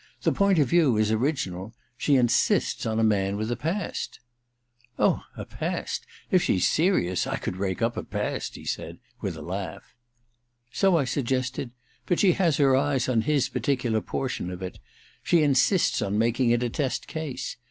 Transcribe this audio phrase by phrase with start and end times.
[0.23, 4.19] The point of view is original— ^e in^sts on a man with a past!•^
[4.97, 8.55] Oh, a past— if she*s serious— I could rake up a past!
[8.55, 9.93] * he said with a laugh.
[10.33, 11.69] * So I suggested;
[12.07, 14.79] but she has her eyes on this particukr portion of it.
[15.21, 17.57] She insists on making it a test case.